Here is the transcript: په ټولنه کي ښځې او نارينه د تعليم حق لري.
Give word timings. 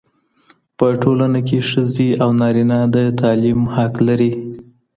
په 0.77 0.85
ټولنه 1.01 1.39
کي 1.47 1.59
ښځې 1.69 2.09
او 2.23 2.29
نارينه 2.41 2.77
د 2.93 2.97
تعليم 3.19 3.59
حق 3.75 3.93
لري. 4.07 4.31